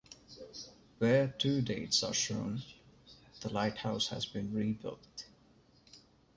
Where 0.97 1.27
two 1.27 1.61
dates 1.61 2.01
are 2.01 2.11
shown, 2.11 2.63
the 3.41 3.53
lighthouse 3.53 4.07
has 4.07 4.25
been 4.25 4.51
rebuilt. 4.51 5.27